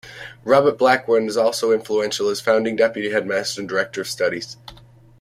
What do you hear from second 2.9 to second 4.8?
Headmaster and Director of Studies.